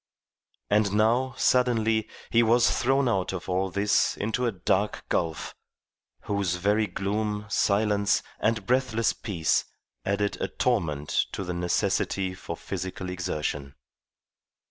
And 0.71 0.93
now, 0.93 1.35
suddenly, 1.37 2.09
he 2.31 2.41
was 2.41 2.71
thrown 2.71 3.07
out 3.07 3.33
of 3.33 3.47
all 3.47 3.69
this 3.69 4.17
into 4.17 4.47
a 4.47 4.51
dark 4.51 5.05
gulf, 5.09 5.53
whose 6.21 6.55
very 6.55 6.87
gloom, 6.87 7.45
silence, 7.49 8.23
and 8.39 8.65
breathless 8.65 9.13
peace 9.13 9.63
added 10.03 10.41
a 10.41 10.47
torment 10.47 11.25
to 11.33 11.43
the 11.43 11.53
necessity 11.53 12.33
for 12.33 12.57
physical 12.57 13.11
exertion. 13.11 13.75